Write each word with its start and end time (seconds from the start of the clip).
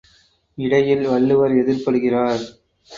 இடையில் 0.57 1.05
வள்ளுவர் 1.07 1.51
எதிர்ப்படுகிறார். 1.51 2.43